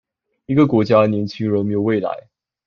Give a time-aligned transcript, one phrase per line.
[0.47, 2.27] 一個國家的年輕人沒有未來